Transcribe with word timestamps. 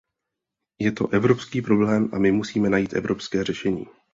Je 0.79 0.91
to 0.91 1.07
evropský 1.07 1.61
problém 1.61 2.09
a 2.13 2.17
my 2.19 2.31
musíme 2.31 2.69
najít 2.69 2.93
evropské 2.93 3.43
řešení. 3.43 3.85